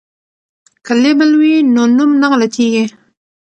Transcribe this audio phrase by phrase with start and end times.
[0.85, 2.85] که لیبل وي نو نوم نه غلطیږي.